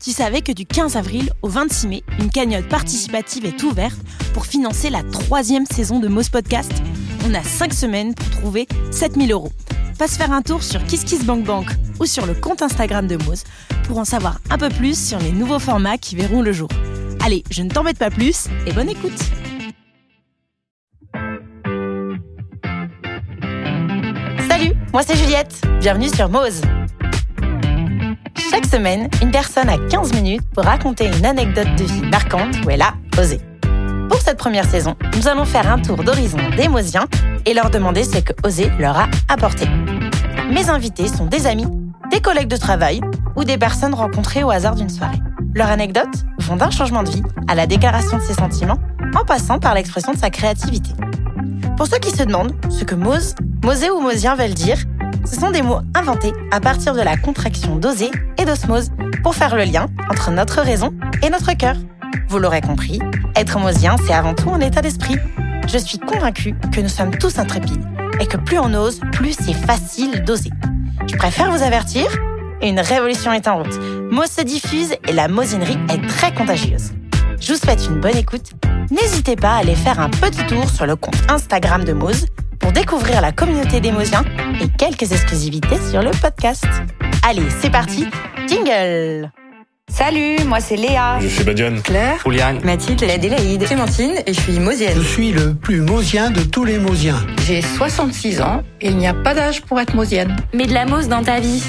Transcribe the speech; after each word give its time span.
Tu 0.00 0.10
savais 0.10 0.40
que 0.40 0.52
du 0.52 0.64
15 0.66 0.96
avril 0.96 1.30
au 1.42 1.48
26 1.48 1.86
mai, 1.86 2.02
une 2.18 2.30
cagnotte 2.30 2.68
participative 2.68 3.44
est 3.44 3.62
ouverte 3.62 3.98
pour 4.32 4.46
financer 4.46 4.90
la 4.90 5.02
troisième 5.02 5.66
saison 5.66 6.00
de 6.00 6.08
Moz 6.08 6.28
Podcast? 6.30 6.72
On 7.26 7.34
a 7.34 7.42
5 7.42 7.72
semaines 7.72 8.14
pour 8.14 8.30
trouver 8.30 8.66
7000 8.90 9.32
euros. 9.32 9.52
Passe 9.98 10.16
faire 10.16 10.32
un 10.32 10.42
tour 10.42 10.62
sur 10.62 10.82
KissKissBankBank 10.84 11.66
ou 12.00 12.06
sur 12.06 12.26
le 12.26 12.34
compte 12.34 12.62
Instagram 12.62 13.06
de 13.06 13.16
Moz 13.24 13.44
pour 13.86 13.98
en 13.98 14.04
savoir 14.04 14.40
un 14.50 14.58
peu 14.58 14.70
plus 14.70 14.98
sur 14.98 15.18
les 15.18 15.32
nouveaux 15.32 15.58
formats 15.60 15.98
qui 15.98 16.16
verront 16.16 16.42
le 16.42 16.52
jour. 16.52 16.68
Allez, 17.24 17.44
je 17.50 17.62
ne 17.62 17.68
t'embête 17.68 17.98
pas 17.98 18.10
plus 18.10 18.46
et 18.66 18.72
bonne 18.72 18.88
écoute! 18.88 19.12
Salut, 24.48 24.72
moi 24.92 25.02
c'est 25.02 25.16
Juliette, 25.16 25.60
bienvenue 25.80 26.08
sur 26.08 26.28
Moz 26.28 26.62
une 28.74 29.30
personne 29.30 29.68
a 29.68 29.76
15 29.76 30.14
minutes 30.14 30.40
pour 30.54 30.64
raconter 30.64 31.06
une 31.06 31.26
anecdote 31.26 31.68
de 31.76 31.84
vie 31.84 32.02
marquante 32.10 32.56
où 32.64 32.70
elle 32.70 32.80
a 32.80 32.94
osé. 33.18 33.38
Pour 34.08 34.18
cette 34.18 34.38
première 34.38 34.64
saison, 34.64 34.96
nous 35.14 35.28
allons 35.28 35.44
faire 35.44 35.70
un 35.70 35.78
tour 35.78 36.02
d'horizon 36.02 36.38
des 36.56 36.68
Mosiens 36.68 37.06
et 37.44 37.52
leur 37.52 37.68
demander 37.68 38.02
ce 38.02 38.18
que 38.18 38.32
oser 38.46 38.70
leur 38.78 38.96
a 38.96 39.08
apporté. 39.28 39.66
Mes 40.50 40.70
invités 40.70 41.06
sont 41.06 41.26
des 41.26 41.46
amis, 41.46 41.66
des 42.10 42.20
collègues 42.20 42.48
de 42.48 42.56
travail 42.56 43.02
ou 43.36 43.44
des 43.44 43.58
personnes 43.58 43.92
rencontrées 43.92 44.42
au 44.42 44.50
hasard 44.50 44.74
d'une 44.74 44.88
soirée. 44.88 45.20
Leurs 45.54 45.68
anecdotes 45.68 46.24
vont 46.38 46.56
d'un 46.56 46.70
changement 46.70 47.02
de 47.02 47.10
vie 47.10 47.22
à 47.48 47.54
la 47.54 47.66
déclaration 47.66 48.16
de 48.16 48.22
ses 48.22 48.34
sentiments 48.34 48.78
en 49.14 49.24
passant 49.26 49.58
par 49.58 49.74
l'expression 49.74 50.12
de 50.12 50.18
sa 50.18 50.30
créativité. 50.30 50.92
Pour 51.76 51.86
ceux 51.86 51.98
qui 51.98 52.10
se 52.10 52.22
demandent 52.22 52.54
ce 52.70 52.84
que 52.84 52.94
Mose, 52.94 53.34
Mosé 53.62 53.90
ou 53.90 54.00
Mosien 54.00 54.34
veulent 54.34 54.54
dire, 54.54 54.78
ce 55.24 55.36
sont 55.36 55.50
des 55.50 55.62
mots 55.62 55.80
inventés 55.94 56.32
à 56.50 56.60
partir 56.60 56.94
de 56.94 57.00
la 57.00 57.16
contraction 57.16 57.76
d'oser 57.76 58.10
et 58.38 58.44
d'osmose 58.44 58.90
pour 59.22 59.34
faire 59.34 59.56
le 59.56 59.64
lien 59.64 59.86
entre 60.10 60.30
notre 60.30 60.60
raison 60.60 60.92
et 61.22 61.30
notre 61.30 61.52
cœur. 61.56 61.76
Vous 62.28 62.38
l'aurez 62.38 62.60
compris, 62.60 63.00
être 63.36 63.58
mosien, 63.58 63.96
c'est 64.06 64.12
avant 64.12 64.34
tout 64.34 64.50
un 64.50 64.60
état 64.60 64.80
d'esprit. 64.80 65.16
Je 65.68 65.78
suis 65.78 65.98
convaincue 65.98 66.54
que 66.72 66.80
nous 66.80 66.88
sommes 66.88 67.16
tous 67.16 67.38
intrépides 67.38 67.84
et 68.20 68.26
que 68.26 68.36
plus 68.36 68.58
on 68.58 68.74
ose, 68.74 69.00
plus 69.12 69.36
c'est 69.38 69.52
facile 69.52 70.24
d'oser. 70.24 70.50
Je 71.06 71.16
préfère 71.16 71.50
vous 71.50 71.62
avertir, 71.62 72.06
une 72.62 72.80
révolution 72.80 73.32
est 73.32 73.48
en 73.48 73.58
route. 73.58 73.78
Mose 74.10 74.30
se 74.30 74.42
diffuse 74.42 74.94
et 75.08 75.12
la 75.12 75.28
mosinerie 75.28 75.78
est 75.88 76.06
très 76.08 76.32
contagieuse. 76.32 76.92
Je 77.40 77.52
vous 77.52 77.58
souhaite 77.58 77.86
une 77.86 78.00
bonne 78.00 78.16
écoute. 78.16 78.52
N'hésitez 78.90 79.36
pas 79.36 79.54
à 79.54 79.58
aller 79.58 79.74
faire 79.74 79.98
un 79.98 80.10
petit 80.10 80.46
tour 80.46 80.68
sur 80.68 80.86
le 80.86 80.96
compte 80.96 81.16
Instagram 81.28 81.84
de 81.84 81.92
Mose 81.92 82.26
pour 82.72 82.80
découvrir 82.80 83.20
la 83.20 83.32
communauté 83.32 83.80
des 83.80 83.92
Mosiens 83.92 84.24
et 84.60 84.68
quelques 84.78 85.12
exclusivités 85.12 85.76
sur 85.90 86.02
le 86.02 86.10
podcast. 86.10 86.64
Allez, 87.22 87.42
c'est 87.60 87.70
parti, 87.70 88.06
jingle 88.48 89.30
Salut, 89.90 90.36
moi 90.46 90.60
c'est 90.60 90.76
Léa. 90.76 91.18
Je 91.20 91.28
suis 91.28 91.44
Badiane. 91.44 91.82
Claire. 91.82 92.22
Juliane. 92.24 92.60
Mathilde. 92.64 93.02
Adélaïde. 93.02 93.64
Clémentine 93.64 94.14
et 94.26 94.32
je 94.32 94.40
suis 94.40 94.58
mosienne. 94.58 94.94
Je 94.96 95.02
suis 95.02 95.32
le 95.32 95.54
plus 95.54 95.80
mosien 95.80 96.30
de 96.30 96.40
tous 96.42 96.64
les 96.64 96.78
mosiens. 96.78 97.20
J'ai 97.46 97.60
66 97.60 98.40
ans 98.40 98.62
et 98.80 98.88
il 98.88 98.96
n'y 98.96 99.06
a 99.06 99.14
pas 99.14 99.34
d'âge 99.34 99.60
pour 99.62 99.78
être 99.80 99.94
mosienne. 99.94 100.34
Mets 100.54 100.66
de 100.66 100.72
la 100.72 100.86
mousse 100.86 101.08
dans 101.08 101.22
ta 101.22 101.40
vie. 101.40 101.62